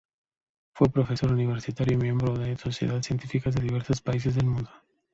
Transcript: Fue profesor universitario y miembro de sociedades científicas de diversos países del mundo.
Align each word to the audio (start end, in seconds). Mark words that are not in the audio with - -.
Fue 0.73 0.89
profesor 0.89 1.31
universitario 1.31 1.93
y 1.93 2.01
miembro 2.01 2.33
de 2.35 2.57
sociedades 2.57 3.05
científicas 3.05 3.53
de 3.53 3.61
diversos 3.61 4.01
países 4.01 4.33
del 4.33 4.47
mundo. 4.47 4.71